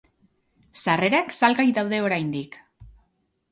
Sarrerak 0.83 1.35
salgai 1.41 1.67
daude 1.77 2.01
oraindik. 2.09 2.61